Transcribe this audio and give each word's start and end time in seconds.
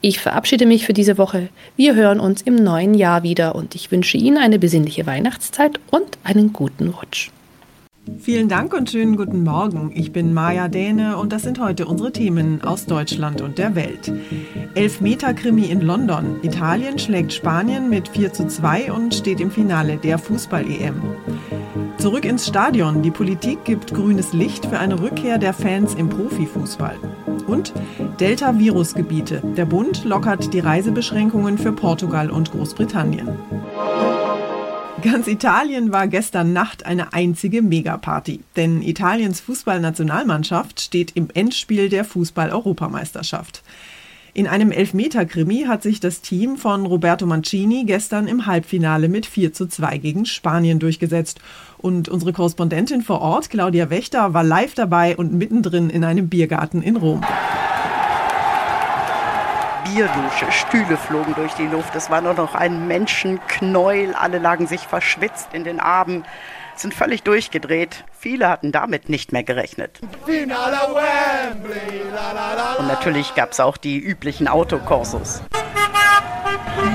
Ich 0.00 0.20
verabschiede 0.20 0.66
mich 0.66 0.86
für 0.86 0.92
diese 0.92 1.18
Woche. 1.18 1.48
Wir 1.76 1.94
hören 1.94 2.20
uns 2.20 2.42
im 2.42 2.56
neuen 2.56 2.94
Jahr 2.94 3.22
wieder 3.22 3.54
und 3.54 3.74
ich 3.74 3.90
wünsche 3.90 4.16
Ihnen 4.16 4.38
eine 4.38 4.58
besinnliche 4.58 5.06
Weihnachtszeit 5.06 5.80
und 5.90 6.18
einen 6.24 6.52
guten 6.52 6.88
Rutsch. 6.88 7.30
Vielen 8.18 8.48
Dank 8.48 8.74
und 8.74 8.90
schönen 8.90 9.16
guten 9.16 9.44
Morgen. 9.44 9.92
Ich 9.94 10.12
bin 10.12 10.34
Maja 10.34 10.66
Däne 10.66 11.16
und 11.16 11.32
das 11.32 11.42
sind 11.42 11.60
heute 11.60 11.86
unsere 11.86 12.10
Themen 12.10 12.60
aus 12.62 12.84
Deutschland 12.84 13.40
und 13.40 13.58
der 13.58 13.76
Welt. 13.76 14.12
Elfmeter-Krimi 14.74 15.66
in 15.66 15.80
London. 15.82 16.40
Italien 16.42 16.98
schlägt 16.98 17.32
Spanien 17.32 17.88
mit 17.88 18.08
4 18.08 18.32
zu 18.32 18.48
2 18.48 18.92
und 18.92 19.14
steht 19.14 19.40
im 19.40 19.52
Finale 19.52 19.98
der 19.98 20.18
Fußball-EM. 20.18 21.00
Zurück 22.02 22.24
ins 22.24 22.48
Stadion. 22.48 23.00
Die 23.02 23.12
Politik 23.12 23.64
gibt 23.64 23.94
grünes 23.94 24.32
Licht 24.32 24.66
für 24.66 24.80
eine 24.80 25.00
Rückkehr 25.00 25.38
der 25.38 25.54
Fans 25.54 25.94
im 25.94 26.08
Profifußball. 26.08 26.96
Und 27.46 27.72
Delta-Virusgebiete. 28.18 29.40
Der 29.56 29.66
Bund 29.66 30.02
lockert 30.02 30.52
die 30.52 30.58
Reisebeschränkungen 30.58 31.58
für 31.58 31.70
Portugal 31.70 32.28
und 32.28 32.50
Großbritannien. 32.50 33.28
Ganz 35.02 35.28
Italien 35.28 35.92
war 35.92 36.08
gestern 36.08 36.52
Nacht 36.52 36.86
eine 36.86 37.12
einzige 37.12 37.62
Megaparty, 37.62 38.40
denn 38.56 38.82
Italiens 38.82 39.40
Fußballnationalmannschaft 39.40 40.80
steht 40.80 41.12
im 41.14 41.28
Endspiel 41.32 41.88
der 41.88 42.04
Fußball-Europameisterschaft. 42.04 43.62
In 44.34 44.46
einem 44.46 44.72
Elfmeter-Krimi 44.72 45.66
hat 45.68 45.82
sich 45.82 46.00
das 46.00 46.22
Team 46.22 46.56
von 46.56 46.86
Roberto 46.86 47.26
Mancini 47.26 47.84
gestern 47.84 48.26
im 48.26 48.46
Halbfinale 48.46 49.10
mit 49.10 49.26
4 49.26 49.52
zu 49.52 49.66
2 49.66 49.98
gegen 49.98 50.24
Spanien 50.24 50.78
durchgesetzt. 50.78 51.42
Und 51.76 52.08
unsere 52.08 52.32
Korrespondentin 52.32 53.02
vor 53.02 53.20
Ort, 53.20 53.50
Claudia 53.50 53.90
Wächter, 53.90 54.32
war 54.32 54.42
live 54.42 54.72
dabei 54.72 55.18
und 55.18 55.34
mittendrin 55.34 55.90
in 55.90 56.02
einem 56.02 56.30
Biergarten 56.30 56.80
in 56.80 56.96
Rom. 56.96 57.20
Bierdusche, 59.84 60.50
Stühle 60.50 60.96
flogen 60.96 61.34
durch 61.34 61.52
die 61.52 61.66
Luft. 61.66 61.94
Es 61.94 62.08
war 62.08 62.22
nur 62.22 62.32
noch 62.32 62.54
ein 62.54 62.88
Menschenknäuel. 62.88 64.14
Alle 64.14 64.38
lagen 64.38 64.66
sich 64.66 64.80
verschwitzt 64.80 65.48
in 65.52 65.64
den 65.64 65.78
Armen, 65.78 66.24
sind 66.76 66.94
völlig 66.94 67.22
durchgedreht. 67.22 68.04
Viele 68.18 68.48
hatten 68.48 68.72
damit 68.72 69.08
nicht 69.08 69.32
mehr 69.32 69.42
gerechnet. 69.42 70.00
Und 72.78 72.86
natürlich 72.88 73.34
gab 73.34 73.52
es 73.52 73.60
auch 73.60 73.76
die 73.76 73.98
üblichen 73.98 74.48
Autokorsos. 74.48 75.42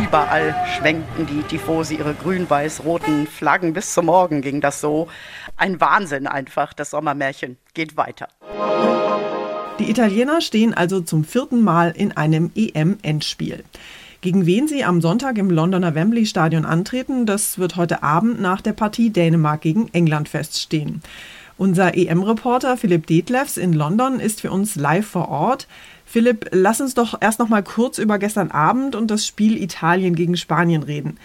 Überall 0.03 0.55
schwenkten 0.77 1.25
die 1.27 1.41
Tifosi 1.43 1.95
ihre 1.95 2.13
grün-weiß-roten 2.13 3.27
Flaggen. 3.27 3.73
Bis 3.73 3.93
zum 3.93 4.07
Morgen 4.07 4.41
ging 4.41 4.61
das 4.61 4.81
so. 4.81 5.07
Ein 5.55 5.79
Wahnsinn 5.79 6.27
einfach. 6.27 6.73
Das 6.73 6.91
Sommermärchen 6.91 7.57
geht 7.73 7.97
weiter. 7.97 8.27
Die 9.79 9.89
Italiener 9.89 10.41
stehen 10.41 10.73
also 10.73 11.01
zum 11.01 11.23
vierten 11.23 11.61
Mal 11.61 11.91
in 11.91 12.11
einem 12.17 12.51
EM-Endspiel. 12.55 13.63
Gegen 14.21 14.47
wen 14.47 14.67
sie 14.67 14.83
am 14.83 14.99
Sonntag 14.99 15.37
im 15.37 15.51
Londoner 15.51 15.93
Wembley 15.93 16.25
Stadion 16.25 16.65
antreten, 16.65 17.25
das 17.27 17.59
wird 17.59 17.75
heute 17.75 18.01
Abend 18.01 18.41
nach 18.41 18.61
der 18.61 18.73
Partie 18.73 19.11
Dänemark 19.11 19.61
gegen 19.61 19.89
England 19.93 20.27
feststehen. 20.27 21.01
Unser 21.57 21.95
EM-Reporter 21.95 22.77
Philipp 22.77 23.07
Detlefs 23.07 23.57
in 23.57 23.73
London 23.73 24.19
ist 24.19 24.41
für 24.41 24.51
uns 24.51 24.75
live 24.75 25.05
vor 25.05 25.29
Ort. 25.29 25.67
Philipp, 26.05 26.49
lass 26.51 26.81
uns 26.81 26.93
doch 26.93 27.17
erst 27.19 27.39
noch 27.39 27.49
mal 27.49 27.63
kurz 27.63 27.99
über 27.99 28.17
gestern 28.17 28.51
Abend 28.51 28.95
und 28.95 29.11
das 29.11 29.25
Spiel 29.25 29.61
Italien 29.61 30.15
gegen 30.15 30.37
Spanien 30.37 30.83
reden. 30.83 31.17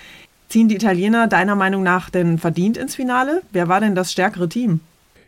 Ziehen 0.49 0.69
die 0.69 0.77
Italiener 0.77 1.29
deiner 1.29 1.57
Meinung 1.57 1.83
nach 1.83 2.11
denn 2.11 2.39
verdient 2.39 2.77
ins 2.77 2.95
Finale? 2.95 3.43
Wer 3.53 3.69
war 3.69 3.81
denn 3.81 3.95
das 3.95 4.13
stärkere 4.13 4.49
Team? 4.49 4.81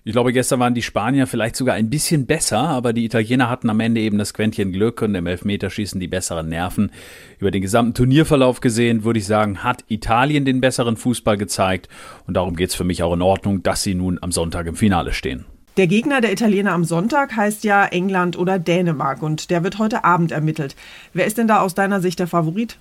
Ich 0.06 0.12
glaube, 0.12 0.34
gestern 0.34 0.60
waren 0.60 0.74
die 0.74 0.82
Spanier 0.82 1.26
vielleicht 1.26 1.56
sogar 1.56 1.76
ein 1.76 1.88
bisschen 1.88 2.26
besser, 2.26 2.58
aber 2.58 2.92
die 2.92 3.06
Italiener 3.06 3.48
hatten 3.48 3.70
am 3.70 3.80
Ende 3.80 4.02
eben 4.02 4.18
das 4.18 4.34
Quäntchen 4.34 4.70
Glück 4.70 5.00
und 5.00 5.14
im 5.14 5.26
Elfmeterschießen 5.26 5.98
die 5.98 6.08
besseren 6.08 6.50
Nerven. 6.50 6.92
Über 7.38 7.50
den 7.50 7.62
gesamten 7.62 7.94
Turnierverlauf 7.94 8.60
gesehen, 8.60 9.04
würde 9.04 9.18
ich 9.18 9.26
sagen, 9.26 9.64
hat 9.64 9.82
Italien 9.88 10.44
den 10.44 10.60
besseren 10.60 10.98
Fußball 10.98 11.38
gezeigt 11.38 11.88
und 12.26 12.34
darum 12.34 12.54
geht's 12.54 12.74
für 12.74 12.84
mich 12.84 13.02
auch 13.02 13.14
in 13.14 13.22
Ordnung, 13.22 13.62
dass 13.62 13.82
sie 13.82 13.94
nun 13.94 14.18
am 14.20 14.30
Sonntag 14.30 14.66
im 14.66 14.76
Finale 14.76 15.14
stehen. 15.14 15.46
Der 15.78 15.86
Gegner 15.86 16.20
der 16.20 16.32
Italiener 16.32 16.72
am 16.72 16.84
Sonntag 16.84 17.34
heißt 17.34 17.64
ja 17.64 17.86
England 17.86 18.36
oder 18.36 18.58
Dänemark 18.58 19.22
und 19.22 19.48
der 19.48 19.64
wird 19.64 19.78
heute 19.78 20.04
Abend 20.04 20.32
ermittelt. 20.32 20.76
Wer 21.14 21.24
ist 21.24 21.38
denn 21.38 21.48
da 21.48 21.62
aus 21.62 21.74
deiner 21.74 22.02
Sicht 22.02 22.18
der 22.18 22.28
Favorit? 22.28 22.76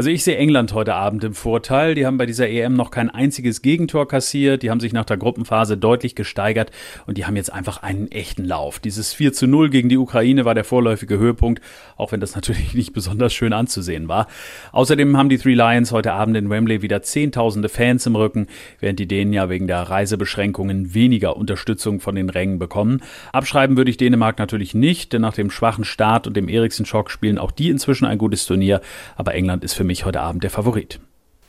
Also 0.00 0.08
ich 0.08 0.24
sehe 0.24 0.38
England 0.38 0.72
heute 0.72 0.94
Abend 0.94 1.24
im 1.24 1.34
Vorteil. 1.34 1.94
Die 1.94 2.06
haben 2.06 2.16
bei 2.16 2.24
dieser 2.24 2.48
EM 2.48 2.72
noch 2.72 2.90
kein 2.90 3.10
einziges 3.10 3.60
Gegentor 3.60 4.08
kassiert. 4.08 4.62
Die 4.62 4.70
haben 4.70 4.80
sich 4.80 4.94
nach 4.94 5.04
der 5.04 5.18
Gruppenphase 5.18 5.76
deutlich 5.76 6.14
gesteigert 6.14 6.70
und 7.06 7.18
die 7.18 7.26
haben 7.26 7.36
jetzt 7.36 7.52
einfach 7.52 7.82
einen 7.82 8.10
echten 8.10 8.46
Lauf. 8.46 8.78
Dieses 8.78 9.12
4 9.12 9.34
zu 9.34 9.46
0 9.46 9.68
gegen 9.68 9.90
die 9.90 9.98
Ukraine 9.98 10.46
war 10.46 10.54
der 10.54 10.64
vorläufige 10.64 11.18
Höhepunkt, 11.18 11.60
auch 11.98 12.12
wenn 12.12 12.20
das 12.20 12.34
natürlich 12.34 12.72
nicht 12.72 12.94
besonders 12.94 13.34
schön 13.34 13.52
anzusehen 13.52 14.08
war. 14.08 14.26
Außerdem 14.72 15.18
haben 15.18 15.28
die 15.28 15.36
Three 15.36 15.52
Lions 15.52 15.92
heute 15.92 16.14
Abend 16.14 16.34
in 16.34 16.48
Wembley 16.48 16.80
wieder 16.80 17.02
zehntausende 17.02 17.68
Fans 17.68 18.06
im 18.06 18.16
Rücken, 18.16 18.46
während 18.78 19.00
die 19.00 19.06
Dänen 19.06 19.34
ja 19.34 19.50
wegen 19.50 19.66
der 19.66 19.82
Reisebeschränkungen 19.82 20.94
weniger 20.94 21.36
Unterstützung 21.36 22.00
von 22.00 22.14
den 22.14 22.30
Rängen 22.30 22.58
bekommen. 22.58 23.02
Abschreiben 23.34 23.76
würde 23.76 23.90
ich 23.90 23.98
Dänemark 23.98 24.38
natürlich 24.38 24.72
nicht, 24.72 25.12
denn 25.12 25.20
nach 25.20 25.34
dem 25.34 25.50
schwachen 25.50 25.84
Start 25.84 26.26
und 26.26 26.38
dem 26.38 26.48
Eriksen-Schock 26.48 27.10
spielen 27.10 27.36
auch 27.36 27.50
die 27.50 27.68
inzwischen 27.68 28.06
ein 28.06 28.16
gutes 28.16 28.46
Turnier, 28.46 28.80
aber 29.14 29.34
England 29.34 29.62
ist 29.62 29.74
für 29.74 29.84
mich 29.84 29.89
heute 29.98 30.20
Abend 30.20 30.42
der 30.42 30.50
Favorit. 30.50 31.00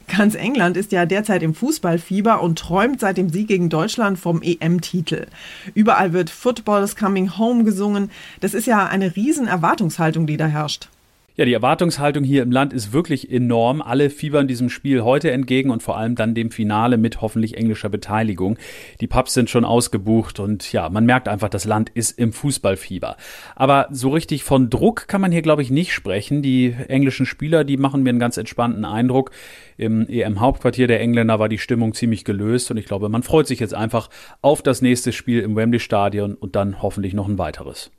Ganz 0.08 0.36
England 0.36 0.76
ist 0.76 0.92
ja 0.92 1.06
derzeit 1.06 1.42
im 1.42 1.54
Fußballfieber 1.54 2.42
und 2.42 2.60
träumt 2.60 3.00
seit 3.00 3.18
dem 3.18 3.30
Sieg 3.30 3.48
gegen 3.48 3.70
Deutschland 3.70 4.20
vom 4.20 4.42
EM-Titel. 4.42 5.28
Überall 5.74 6.12
wird 6.12 6.30
Football 6.30 6.84
is 6.84 6.98
coming 6.98 7.38
home 7.38 7.64
gesungen. 7.64 8.12
Das 8.42 8.54
ist 8.54 8.68
ja 8.68 8.88
eine 8.88 9.16
riesen 9.16 9.48
Erwartungshaltung, 9.48 10.28
die 10.28 10.38
da 10.38 10.48
herrscht. 10.48 10.90
Ja, 11.38 11.46
die 11.46 11.54
Erwartungshaltung 11.54 12.26
hier 12.26 12.44
im 12.44 12.52
Land 12.52 12.74
ist 12.74 12.92
wirklich 12.92 13.32
enorm. 13.32 13.82
Alle 13.82 14.10
fiebern 14.10 14.50
diesem 14.50 14.70
Spiel 14.70 15.02
heute 15.02 15.32
entgegen 15.32 15.72
und 15.72 15.82
vor 15.82 15.98
allem 15.98 16.16
dann 16.16 16.36
dem 16.36 16.52
Finale 16.52 16.98
mit 16.98 17.22
hoffentlich 17.22 17.56
englischer 17.56 17.88
Beteiligung. 17.88 18.58
Die 19.00 19.08
Pubs 19.08 19.34
sind 19.34 19.50
schon 19.50 19.64
ausgebucht 19.64 20.42
und 20.42 20.74
ja, 20.74 20.90
man 20.90 21.06
merkt 21.06 21.30
einfach, 21.30 21.48
das 21.48 21.64
Land 21.64 21.90
ist 21.90 22.20
im 22.20 22.34
Fußballfieber. 22.34 23.16
Aber 23.56 23.88
so 23.92 24.10
richtig 24.10 24.44
von 24.44 24.70
Druck 24.70 25.08
kann 25.08 25.22
man 25.22 25.32
hier, 25.32 25.42
glaube 25.42 25.62
ich, 25.62 25.72
nicht 25.72 25.94
sprechen. 25.94 26.42
Die 26.42 26.76
englischen 26.90 27.26
Spieler, 27.26 27.64
die 27.64 27.78
machen 27.78 28.04
mir 28.04 28.10
einen 28.10 28.20
ganz 28.20 28.36
entspannten 28.36 28.84
Eindruck. 28.84 29.32
Im 29.78 30.08
EM-Hauptquartier 30.10 30.88
der 30.88 31.00
Engländer 31.00 31.40
war 31.40 31.48
die 31.48 31.60
Stimmung 31.60 31.94
ziemlich 31.94 32.26
gelöst 32.26 32.72
und 32.72 32.78
ich 32.78 32.86
glaube, 32.86 33.08
man 33.08 33.24
freut 33.24 33.48
sich 33.48 33.62
jetzt 33.62 33.74
einfach 33.74 34.10
auf 34.42 34.62
das 34.62 34.82
nächste 34.82 35.14
Spiel 35.14 35.40
im 35.40 35.56
Wembley 35.56 35.80
Stadion 35.80 36.36
und 36.36 36.58
dann 36.58 36.82
hoffentlich 36.82 37.14
noch 37.14 37.30
ein 37.30 37.38
weiteres. 37.38 37.90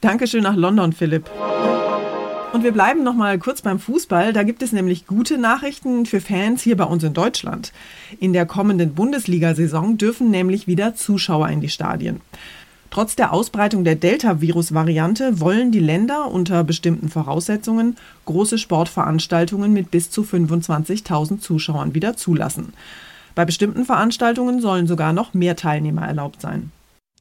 Dankeschön 0.00 0.42
nach 0.42 0.56
London, 0.56 0.92
Philipp. 0.92 1.30
Und 2.52 2.64
wir 2.64 2.72
bleiben 2.72 3.04
noch 3.04 3.14
mal 3.14 3.38
kurz 3.38 3.62
beim 3.62 3.78
Fußball. 3.78 4.32
Da 4.32 4.42
gibt 4.42 4.62
es 4.62 4.72
nämlich 4.72 5.06
gute 5.06 5.38
Nachrichten 5.38 6.04
für 6.04 6.20
Fans 6.20 6.62
hier 6.62 6.76
bei 6.76 6.84
uns 6.84 7.04
in 7.04 7.14
Deutschland. 7.14 7.72
In 8.18 8.32
der 8.32 8.44
kommenden 8.44 8.94
Bundesliga-Saison 8.94 9.98
dürfen 9.98 10.30
nämlich 10.30 10.66
wieder 10.66 10.96
Zuschauer 10.96 11.48
in 11.48 11.60
die 11.60 11.68
Stadien. 11.68 12.20
Trotz 12.90 13.14
der 13.14 13.32
Ausbreitung 13.32 13.84
der 13.84 13.94
Delta-Virus-Variante 13.94 15.38
wollen 15.38 15.70
die 15.70 15.78
Länder 15.78 16.28
unter 16.28 16.64
bestimmten 16.64 17.08
Voraussetzungen 17.08 17.96
große 18.24 18.58
Sportveranstaltungen 18.58 19.72
mit 19.72 19.92
bis 19.92 20.10
zu 20.10 20.22
25.000 20.22 21.38
Zuschauern 21.38 21.94
wieder 21.94 22.16
zulassen. 22.16 22.72
Bei 23.36 23.44
bestimmten 23.44 23.84
Veranstaltungen 23.84 24.60
sollen 24.60 24.88
sogar 24.88 25.12
noch 25.12 25.34
mehr 25.34 25.54
Teilnehmer 25.54 26.02
erlaubt 26.02 26.40
sein. 26.40 26.72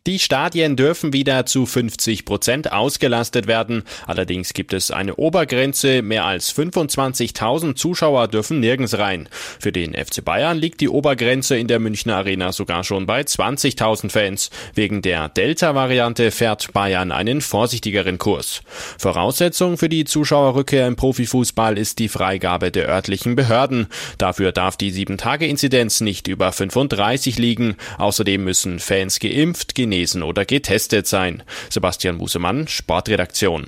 Die 0.07 0.18
Stadien 0.18 0.78
dürfen 0.78 1.12
wieder 1.12 1.46
zu 1.46 1.66
50 1.66 2.24
Prozent 2.24 2.72
ausgelastet 2.72 3.48
werden. 3.48 3.84
Allerdings 4.07 4.54
gibt 4.54 4.72
es 4.72 4.92
eine 4.92 5.16
Obergrenze. 5.16 6.01
Mehr 6.01 6.25
als 6.25 6.56
25.000 6.56 7.75
Zuschauer 7.75 8.30
dürfen 8.30 8.62
nirgends 8.62 8.98
rein. 8.98 9.28
Für 9.60 9.74
den 9.74 9.94
FC 9.94 10.24
Bayern 10.24 10.57
liegt 10.57 10.80
die 10.80 10.88
Obergrenze 10.88 11.57
in 11.57 11.68
der 11.68 11.80
Münchner 11.80 12.16
Arena 12.16 12.54
sogar 12.54 12.86
schon 12.86 13.06
bei 13.07 13.22
20.000 13.22 14.10
Fans. 14.10 14.50
Wegen 14.74 15.01
der 15.01 15.28
Delta-Variante 15.28 16.31
fährt 16.31 16.72
Bayern 16.72 17.12
einen 17.12 17.42
vorsichtigeren 17.42 18.18
Kurs. 18.18 18.62
Voraussetzung 18.98 19.78
für 19.78 19.90
die 19.90 20.06
Zuschauerrückkehr 20.06 20.88
im 20.88 20.96
Profifußball 20.96 21.78
ist 21.78 22.00
die 22.00 22.10
Freigabe 22.10 22.72
der 22.72 22.88
örtlichen 22.88 23.36
Behörden. 23.36 23.88
Dafür 24.18 24.54
darf 24.54 24.78
die 24.78 24.94
7-Tage-Inzidenz 24.94 26.00
nicht 26.00 26.29
über 26.29 26.53
35 26.53 27.38
liegen. 27.38 27.75
Außerdem 27.98 28.44
müssen 28.44 28.79
Fans 28.79 29.20
geimpft, 29.20 29.75
genesen 29.89 30.22
oder 30.22 30.46
getestet 30.46 31.08
sein. 31.08 31.41
Sebastian 31.69 32.17
Musemann, 32.17 32.67
Sportredaktion. 32.67 33.65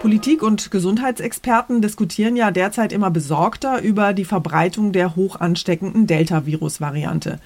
Politik 0.00 0.44
und 0.44 0.70
Gesundheitsexperten 0.70 1.82
diskutieren 1.82 2.36
ja 2.36 2.52
derzeit 2.52 2.92
immer 2.92 3.10
besorgter 3.10 3.82
über 3.82 4.12
die 4.12 4.24
Verbreitung 4.24 4.92
der 4.92 5.16
hoch 5.16 5.40
ansteckenden 5.40 6.06
Delta-Virus-Variante. 6.06 7.40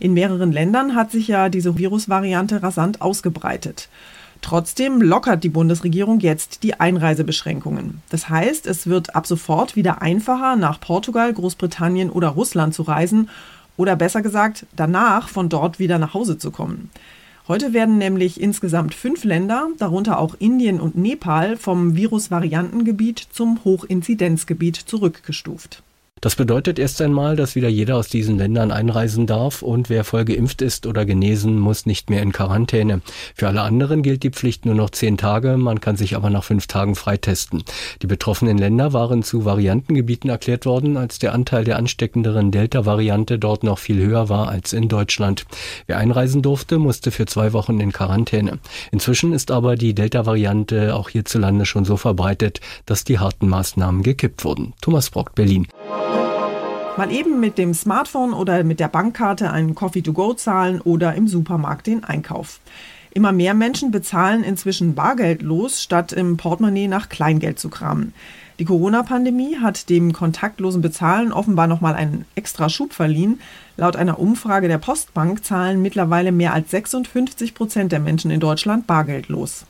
In 0.00 0.12
mehreren 0.12 0.50
Ländern 0.50 0.96
hat 0.96 1.12
sich 1.12 1.28
ja 1.28 1.48
diese 1.48 1.78
Virusvariante 1.78 2.64
rasant 2.64 3.00
ausgebreitet. 3.00 3.88
Trotzdem 4.40 5.00
lockert 5.00 5.44
die 5.44 5.48
Bundesregierung 5.48 6.18
jetzt 6.18 6.64
die 6.64 6.80
Einreisebeschränkungen. 6.80 8.02
Das 8.10 8.28
heißt, 8.28 8.66
es 8.66 8.88
wird 8.88 9.14
ab 9.14 9.28
sofort 9.28 9.76
wieder 9.76 10.02
einfacher, 10.02 10.56
nach 10.56 10.80
Portugal, 10.80 11.32
Großbritannien 11.32 12.10
oder 12.10 12.30
Russland 12.30 12.74
zu 12.74 12.82
reisen 12.82 13.30
oder 13.76 13.96
besser 13.96 14.22
gesagt, 14.22 14.66
danach 14.76 15.28
von 15.28 15.48
dort 15.48 15.78
wieder 15.78 15.98
nach 15.98 16.14
Hause 16.14 16.38
zu 16.38 16.50
kommen. 16.50 16.90
Heute 17.48 17.72
werden 17.72 17.98
nämlich 17.98 18.40
insgesamt 18.40 18.94
fünf 18.94 19.24
Länder, 19.24 19.68
darunter 19.78 20.18
auch 20.18 20.36
Indien 20.38 20.80
und 20.80 20.96
Nepal, 20.96 21.56
vom 21.56 21.96
Virusvariantengebiet 21.96 23.18
zum 23.18 23.64
Hochinzidenzgebiet 23.64 24.76
zurückgestuft. 24.76 25.82
Das 26.22 26.36
bedeutet 26.36 26.78
erst 26.78 27.02
einmal, 27.02 27.34
dass 27.34 27.56
wieder 27.56 27.68
jeder 27.68 27.96
aus 27.96 28.06
diesen 28.06 28.38
Ländern 28.38 28.70
einreisen 28.70 29.26
darf 29.26 29.60
und 29.60 29.90
wer 29.90 30.04
voll 30.04 30.24
geimpft 30.24 30.62
ist 30.62 30.86
oder 30.86 31.04
genesen, 31.04 31.58
muss 31.58 31.84
nicht 31.84 32.10
mehr 32.10 32.22
in 32.22 32.30
Quarantäne. 32.30 33.02
Für 33.34 33.48
alle 33.48 33.62
anderen 33.62 34.04
gilt 34.04 34.22
die 34.22 34.30
Pflicht 34.30 34.64
nur 34.64 34.76
noch 34.76 34.90
zehn 34.90 35.18
Tage, 35.18 35.56
man 35.56 35.80
kann 35.80 35.96
sich 35.96 36.14
aber 36.14 36.30
nach 36.30 36.44
fünf 36.44 36.68
Tagen 36.68 36.94
freitesten. 36.94 37.64
Die 38.02 38.06
betroffenen 38.06 38.56
Länder 38.56 38.92
waren 38.92 39.24
zu 39.24 39.44
Variantengebieten 39.44 40.30
erklärt 40.30 40.64
worden, 40.64 40.96
als 40.96 41.18
der 41.18 41.32
Anteil 41.32 41.64
der 41.64 41.76
ansteckenderen 41.76 42.52
Delta-Variante 42.52 43.40
dort 43.40 43.64
noch 43.64 43.80
viel 43.80 44.00
höher 44.00 44.28
war 44.28 44.46
als 44.46 44.72
in 44.72 44.88
Deutschland. 44.88 45.44
Wer 45.88 45.98
einreisen 45.98 46.40
durfte, 46.40 46.78
musste 46.78 47.10
für 47.10 47.26
zwei 47.26 47.52
Wochen 47.52 47.80
in 47.80 47.90
Quarantäne. 47.90 48.60
Inzwischen 48.92 49.32
ist 49.32 49.50
aber 49.50 49.74
die 49.74 49.92
Delta-Variante 49.92 50.94
auch 50.94 51.08
hierzulande 51.08 51.66
schon 51.66 51.84
so 51.84 51.96
verbreitet, 51.96 52.60
dass 52.86 53.02
die 53.02 53.18
harten 53.18 53.48
Maßnahmen 53.48 54.04
gekippt 54.04 54.44
wurden. 54.44 54.74
Thomas 54.80 55.10
Brock, 55.10 55.34
Berlin. 55.34 55.66
Mal 56.96 57.10
eben 57.10 57.40
mit 57.40 57.58
dem 57.58 57.74
Smartphone 57.74 58.32
oder 58.32 58.62
mit 58.64 58.78
der 58.78 58.88
Bankkarte 58.88 59.50
einen 59.50 59.74
Coffee 59.74 60.02
to 60.02 60.12
go 60.12 60.34
zahlen 60.34 60.80
oder 60.80 61.14
im 61.14 61.26
Supermarkt 61.26 61.86
den 61.86 62.04
Einkauf. 62.04 62.60
Immer 63.14 63.32
mehr 63.32 63.54
Menschen 63.54 63.90
bezahlen 63.90 64.44
inzwischen 64.44 64.94
bargeldlos, 64.94 65.82
statt 65.82 66.12
im 66.12 66.36
Portemonnaie 66.36 66.88
nach 66.88 67.08
Kleingeld 67.08 67.58
zu 67.58 67.68
kramen. 67.68 68.14
Die 68.58 68.64
Corona-Pandemie 68.64 69.56
hat 69.56 69.90
dem 69.90 70.12
kontaktlosen 70.12 70.82
Bezahlen 70.82 71.32
offenbar 71.32 71.66
nochmal 71.66 71.94
einen 71.94 72.24
extra 72.36 72.68
Schub 72.68 72.92
verliehen. 72.92 73.40
Laut 73.76 73.96
einer 73.96 74.18
Umfrage 74.18 74.68
der 74.68 74.78
Postbank 74.78 75.44
zahlen 75.44 75.82
mittlerweile 75.82 76.30
mehr 76.30 76.54
als 76.54 76.70
56 76.70 77.54
Prozent 77.54 77.92
der 77.92 78.00
Menschen 78.00 78.30
in 78.30 78.40
Deutschland 78.40 78.86
bargeldlos. 78.86 79.64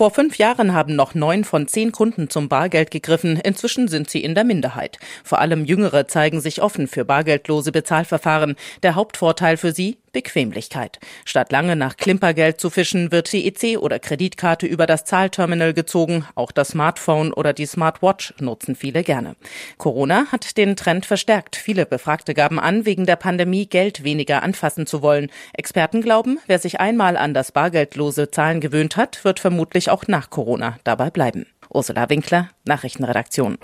Vor 0.00 0.10
fünf 0.10 0.38
Jahren 0.38 0.72
haben 0.72 0.96
noch 0.96 1.14
neun 1.14 1.44
von 1.44 1.68
zehn 1.68 1.92
Kunden 1.92 2.30
zum 2.30 2.48
Bargeld 2.48 2.90
gegriffen. 2.90 3.36
Inzwischen 3.36 3.86
sind 3.86 4.08
sie 4.08 4.24
in 4.24 4.34
der 4.34 4.44
Minderheit. 4.44 4.96
Vor 5.22 5.40
allem 5.40 5.66
Jüngere 5.66 6.08
zeigen 6.08 6.40
sich 6.40 6.62
offen 6.62 6.88
für 6.88 7.04
bargeldlose 7.04 7.70
Bezahlverfahren. 7.70 8.56
Der 8.82 8.94
Hauptvorteil 8.94 9.58
für 9.58 9.72
sie 9.72 9.98
Bequemlichkeit. 10.12 10.98
Statt 11.24 11.52
lange 11.52 11.76
nach 11.76 11.96
Klimpergeld 11.96 12.60
zu 12.60 12.70
fischen, 12.70 13.12
wird 13.12 13.32
die 13.32 13.46
EC 13.46 13.78
oder 13.78 13.98
Kreditkarte 13.98 14.66
über 14.66 14.86
das 14.86 15.04
Zahlterminal 15.04 15.74
gezogen. 15.74 16.24
Auch 16.34 16.52
das 16.52 16.68
Smartphone 16.68 17.32
oder 17.32 17.52
die 17.52 17.66
Smartwatch 17.66 18.34
nutzen 18.40 18.74
viele 18.74 19.02
gerne. 19.02 19.36
Corona 19.78 20.26
hat 20.32 20.56
den 20.56 20.76
Trend 20.76 21.06
verstärkt. 21.06 21.56
Viele 21.56 21.86
Befragte 21.86 22.34
gaben 22.34 22.58
an, 22.58 22.86
wegen 22.86 23.06
der 23.06 23.16
Pandemie 23.16 23.66
Geld 23.66 24.04
weniger 24.04 24.42
anfassen 24.42 24.86
zu 24.86 25.02
wollen. 25.02 25.30
Experten 25.52 26.02
glauben, 26.02 26.38
wer 26.46 26.58
sich 26.58 26.80
einmal 26.80 27.16
an 27.16 27.34
das 27.34 27.52
bargeldlose 27.52 28.30
Zahlen 28.30 28.60
gewöhnt 28.60 28.96
hat, 28.96 29.24
wird 29.24 29.40
vermutlich 29.40 29.90
auch 29.90 30.06
nach 30.06 30.30
Corona 30.30 30.78
dabei 30.84 31.10
bleiben. 31.10 31.46
Ursula 31.68 32.10
Winkler, 32.10 32.50
Nachrichtenredaktion. 32.64 33.58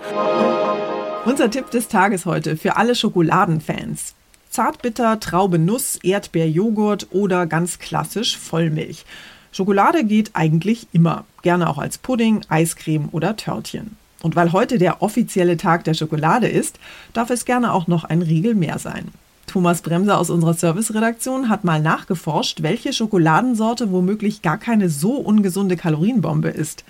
Unser 1.25 1.51
Tipp 1.51 1.69
des 1.71 1.89
Tages 1.89 2.25
heute 2.25 2.55
für 2.55 2.77
alle 2.77 2.95
Schokoladenfans. 2.95 4.15
Zartbitter, 4.57 5.19
Traube, 5.19 5.59
Nuss, 5.59 5.99
Erdbeer, 6.01 6.49
Joghurt 6.49 7.09
oder 7.11 7.45
ganz 7.45 7.77
klassisch 7.77 8.39
Vollmilch. 8.39 9.05
Schokolade 9.51 10.03
geht 10.03 10.31
eigentlich 10.33 10.87
immer, 10.93 11.25
gerne 11.43 11.69
auch 11.69 11.77
als 11.77 11.99
Pudding, 11.99 12.41
Eiscreme 12.49 13.09
oder 13.11 13.35
Törtchen. 13.35 13.97
Und 14.23 14.35
weil 14.35 14.53
heute 14.53 14.79
der 14.79 15.03
offizielle 15.03 15.57
Tag 15.57 15.83
der 15.83 15.93
Schokolade 15.93 16.47
ist, 16.47 16.79
darf 17.13 17.29
es 17.29 17.45
gerne 17.45 17.71
auch 17.71 17.85
noch 17.85 18.03
ein 18.03 18.23
Riegel 18.23 18.55
mehr 18.55 18.79
sein. 18.79 19.09
Thomas 19.45 19.83
Bremser 19.83 20.17
aus 20.17 20.31
unserer 20.31 20.55
Serviceredaktion 20.55 21.49
hat 21.49 21.63
mal 21.63 21.79
nachgeforscht, 21.79 22.63
welche 22.63 22.93
Schokoladensorte 22.93 23.91
womöglich 23.91 24.41
gar 24.41 24.57
keine 24.57 24.89
so 24.89 25.17
ungesunde 25.17 25.77
Kalorienbombe 25.77 26.49
ist. 26.49 26.83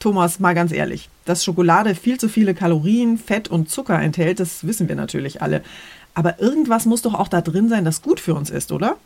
Thomas, 0.00 0.40
mal 0.40 0.54
ganz 0.54 0.72
ehrlich, 0.72 1.08
dass 1.24 1.44
Schokolade 1.44 1.94
viel 1.94 2.18
zu 2.18 2.28
viele 2.28 2.54
Kalorien, 2.54 3.18
Fett 3.18 3.46
und 3.46 3.70
Zucker 3.70 4.02
enthält, 4.02 4.40
das 4.40 4.66
wissen 4.66 4.88
wir 4.88 4.96
natürlich 4.96 5.42
alle. 5.42 5.62
Aber 6.14 6.40
irgendwas 6.40 6.86
muss 6.86 7.02
doch 7.02 7.14
auch 7.14 7.28
da 7.28 7.40
drin 7.40 7.68
sein, 7.68 7.84
das 7.84 8.02
gut 8.02 8.20
für 8.20 8.34
uns 8.34 8.50
ist, 8.50 8.72
oder? 8.72 8.96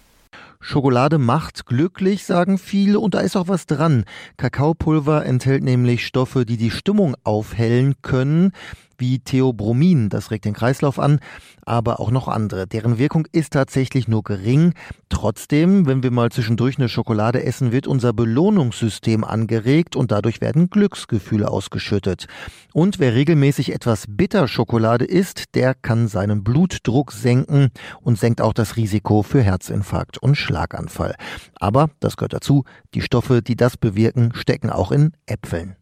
Schokolade 0.61 1.19
macht 1.19 1.67
glücklich, 1.67 2.25
sagen 2.25 2.59
viele, 2.59 2.99
und 3.01 3.15
da 3.15 3.21
ist 3.21 3.37
auch 3.37 3.49
was 3.49 3.67
dran. 3.67 4.05
Kakaopulver 4.37 5.25
enthält 5.25 5.63
nämlich 5.63 6.05
Stoffe, 6.05 6.45
die 6.45 6.57
die 6.57 6.71
Stimmung 6.71 7.17
aufhellen 7.25 7.95
können 8.03 8.53
wie 8.99 9.21
Theobromin, 9.21 10.09
das 10.09 10.31
regt 10.31 10.45
den 10.45 10.55
Kreislauf 10.55 10.99
an, 10.99 11.21
aber 11.65 12.01
auch 12.01 12.11
noch 12.11 12.29
andere. 12.29 12.67
Deren 12.67 12.99
Wirkung 12.99 13.27
ist 13.33 13.53
tatsächlich 13.53 14.09
nur 14.09 14.23
gering. 14.23 14.75
Trotzdem, 15.09 15.87
wenn 15.87 16.03
wir 16.03 16.11
mal 16.11 16.31
zwischendurch 16.31 16.79
eine 16.79 16.89
Schokolade 16.89 17.43
essen, 17.45 17.73
wird 17.73 17.87
unser 17.87 18.13
Belohnungssystem 18.13 19.25
angeregt 19.25 19.97
und 19.97 20.11
dadurch 20.11 20.41
werden 20.41 20.71
Glücksgefühle 20.71 21.51
ausgeschüttet. 21.51 22.27
Und 22.73 22.99
wer 22.99 23.15
regelmäßig 23.15 23.73
etwas 23.73 24.05
Bitterschokolade 24.09 25.05
isst, 25.05 25.55
der 25.55 25.75
kann 25.75 26.09
seinen 26.09 26.45
Blutdruck 26.45 27.13
senken 27.13 27.69
und 28.03 28.19
senkt 28.19 28.41
auch 28.41 28.53
das 28.53 28.77
Risiko 28.77 29.23
für 29.23 29.43
Herzinfarkt 29.43 30.19
und 30.19 30.37
Schlaganfall. 30.37 31.15
Aber, 31.55 31.91
das 32.01 32.17
gehört 32.17 32.33
dazu, 32.33 32.65
die 32.95 33.03
Stoffe, 33.03 33.43
die 33.43 33.57
das 33.57 33.77
bewirken, 33.77 34.33
stecken 34.35 34.71
auch 34.71 34.93
in 34.93 35.13
Äpfeln. 35.27 35.78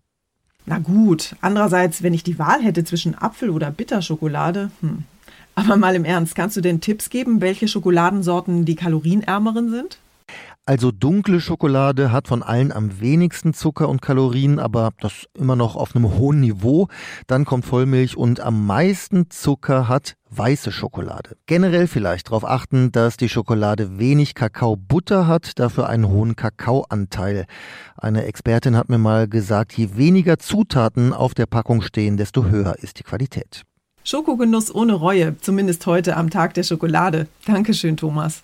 Na 0.66 0.78
gut, 0.78 1.36
andererseits, 1.40 2.02
wenn 2.02 2.12
ich 2.12 2.24
die 2.24 2.38
Wahl 2.38 2.60
hätte 2.60 2.84
zwischen 2.84 3.16
Apfel 3.16 3.50
oder 3.50 3.70
Bitterschokolade, 3.70 4.70
hm. 4.80 5.04
Aber 5.58 5.76
mal 5.78 5.94
im 5.94 6.04
Ernst, 6.04 6.34
kannst 6.34 6.56
du 6.58 6.60
denn 6.60 6.82
Tipps 6.82 7.08
geben, 7.08 7.40
welche 7.40 7.66
Schokoladensorten 7.66 8.66
die 8.66 8.74
kalorienärmeren 8.74 9.70
sind? 9.70 9.98
Also 10.68 10.90
dunkle 10.90 11.40
Schokolade 11.40 12.10
hat 12.10 12.26
von 12.26 12.42
allen 12.42 12.72
am 12.72 13.00
wenigsten 13.00 13.54
Zucker 13.54 13.88
und 13.88 14.02
Kalorien, 14.02 14.58
aber 14.58 14.90
das 14.98 15.26
immer 15.38 15.54
noch 15.54 15.76
auf 15.76 15.94
einem 15.94 16.18
hohen 16.18 16.40
Niveau. 16.40 16.88
Dann 17.28 17.44
kommt 17.44 17.64
Vollmilch 17.64 18.16
und 18.16 18.40
am 18.40 18.66
meisten 18.66 19.30
Zucker 19.30 19.86
hat 19.86 20.16
weiße 20.30 20.72
Schokolade. 20.72 21.36
Generell 21.46 21.86
vielleicht 21.86 22.26
darauf 22.26 22.44
achten, 22.44 22.90
dass 22.90 23.16
die 23.16 23.28
Schokolade 23.28 24.00
wenig 24.00 24.34
Kakaobutter 24.34 25.28
hat, 25.28 25.56
dafür 25.60 25.88
einen 25.88 26.08
hohen 26.08 26.34
Kakaoanteil. 26.34 27.46
Eine 27.96 28.24
Expertin 28.24 28.76
hat 28.76 28.88
mir 28.88 28.98
mal 28.98 29.28
gesagt, 29.28 29.72
je 29.74 29.90
weniger 29.94 30.40
Zutaten 30.40 31.12
auf 31.12 31.32
der 31.32 31.46
Packung 31.46 31.80
stehen, 31.80 32.16
desto 32.16 32.46
höher 32.46 32.74
ist 32.82 32.98
die 32.98 33.04
Qualität. 33.04 33.62
Schokogenuss 34.02 34.74
ohne 34.74 34.94
Reue, 34.94 35.38
zumindest 35.38 35.86
heute 35.86 36.16
am 36.16 36.28
Tag 36.28 36.54
der 36.54 36.64
Schokolade. 36.64 37.28
Dankeschön, 37.44 37.96
Thomas. 37.96 38.42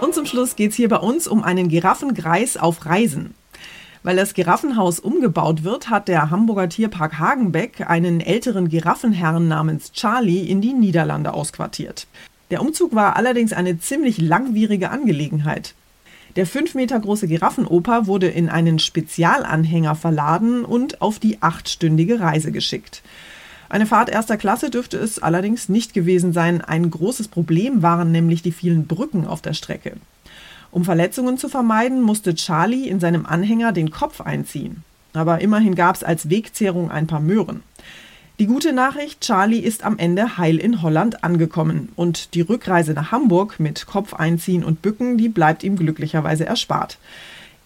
Und 0.00 0.14
zum 0.14 0.26
Schluss 0.26 0.56
geht 0.56 0.72
es 0.72 0.76
hier 0.76 0.88
bei 0.88 0.98
uns 0.98 1.26
um 1.26 1.42
einen 1.42 1.68
Giraffengreis 1.68 2.56
auf 2.56 2.84
Reisen. 2.84 3.34
Weil 4.02 4.16
das 4.16 4.34
Giraffenhaus 4.34 5.00
umgebaut 5.00 5.64
wird, 5.64 5.90
hat 5.90 6.08
der 6.08 6.30
Hamburger 6.30 6.68
Tierpark 6.68 7.18
Hagenbeck 7.18 7.88
einen 7.88 8.20
älteren 8.20 8.68
Giraffenherrn 8.68 9.48
namens 9.48 9.92
Charlie 9.92 10.48
in 10.48 10.60
die 10.60 10.74
Niederlande 10.74 11.32
ausquartiert. 11.32 12.06
Der 12.50 12.60
Umzug 12.60 12.94
war 12.94 13.16
allerdings 13.16 13.52
eine 13.52 13.80
ziemlich 13.80 14.18
langwierige 14.18 14.90
Angelegenheit. 14.90 15.74
Der 16.36 16.46
fünf 16.46 16.74
Meter 16.74 17.00
große 17.00 17.26
Giraffenoper 17.26 18.06
wurde 18.06 18.28
in 18.28 18.50
einen 18.50 18.78
Spezialanhänger 18.78 19.94
verladen 19.94 20.64
und 20.66 21.00
auf 21.00 21.18
die 21.18 21.40
achtstündige 21.40 22.20
Reise 22.20 22.52
geschickt. 22.52 23.02
Eine 23.68 23.86
Fahrt 23.86 24.08
erster 24.08 24.36
Klasse 24.36 24.70
dürfte 24.70 24.96
es 24.96 25.18
allerdings 25.18 25.68
nicht 25.68 25.94
gewesen 25.94 26.32
sein. 26.32 26.60
Ein 26.60 26.90
großes 26.90 27.28
Problem 27.28 27.82
waren 27.82 28.12
nämlich 28.12 28.42
die 28.42 28.52
vielen 28.52 28.86
Brücken 28.86 29.26
auf 29.26 29.42
der 29.42 29.54
Strecke. 29.54 29.96
Um 30.70 30.84
Verletzungen 30.84 31.38
zu 31.38 31.48
vermeiden, 31.48 32.02
musste 32.02 32.34
Charlie 32.34 32.88
in 32.88 33.00
seinem 33.00 33.26
Anhänger 33.26 33.72
den 33.72 33.90
Kopf 33.90 34.20
einziehen. 34.20 34.84
Aber 35.14 35.40
immerhin 35.40 35.74
gab 35.74 35.96
es 35.96 36.04
als 36.04 36.28
Wegzehrung 36.28 36.90
ein 36.90 37.06
paar 37.06 37.20
Möhren. 37.20 37.62
Die 38.38 38.46
gute 38.46 38.74
Nachricht, 38.74 39.22
Charlie 39.22 39.60
ist 39.60 39.82
am 39.82 39.96
Ende 39.96 40.36
heil 40.36 40.58
in 40.58 40.82
Holland 40.82 41.24
angekommen 41.24 41.88
und 41.96 42.34
die 42.34 42.42
Rückreise 42.42 42.92
nach 42.92 43.10
Hamburg 43.10 43.58
mit 43.58 43.86
Kopf 43.86 44.12
einziehen 44.12 44.62
und 44.62 44.82
Bücken, 44.82 45.16
die 45.16 45.30
bleibt 45.30 45.64
ihm 45.64 45.76
glücklicherweise 45.76 46.44
erspart. 46.44 46.98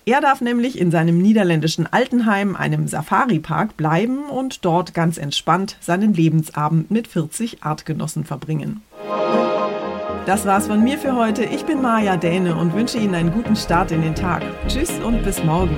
Er 0.06 0.20
darf 0.20 0.40
nämlich 0.40 0.78
in 0.78 0.90
seinem 0.90 1.18
niederländischen 1.18 1.86
Altenheim, 1.86 2.56
einem 2.56 2.88
Safari-Park, 2.88 3.76
bleiben 3.76 4.24
und 4.24 4.64
dort 4.64 4.94
ganz 4.94 5.18
entspannt 5.18 5.76
seinen 5.80 6.14
Lebensabend 6.14 6.90
mit 6.90 7.06
40 7.06 7.62
Artgenossen 7.62 8.24
verbringen. 8.24 8.82
Das 10.26 10.46
war's 10.46 10.66
von 10.66 10.82
mir 10.82 10.98
für 10.98 11.16
heute. 11.16 11.44
Ich 11.44 11.64
bin 11.64 11.82
Maja 11.82 12.16
Däne 12.16 12.56
und 12.56 12.74
wünsche 12.74 12.98
Ihnen 12.98 13.14
einen 13.14 13.32
guten 13.32 13.56
Start 13.56 13.90
in 13.90 14.02
den 14.02 14.14
Tag. 14.14 14.42
Tschüss 14.68 14.90
und 15.04 15.22
bis 15.22 15.42
morgen. 15.42 15.76